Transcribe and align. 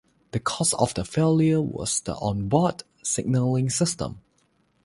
The 0.31 0.39
cause 0.39 0.73
of 0.73 0.95
the 0.95 1.05
failure 1.05 1.61
was 1.61 1.99
the 2.01 2.15
onboard 2.15 2.81
signalling 3.03 3.69
system. 3.69 4.19